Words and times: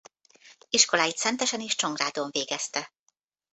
Iskoláit 0.69 1.17
Szentesen 1.17 1.59
és 1.61 1.75
Csongrádon 1.75 2.29
végezte. 2.31 2.93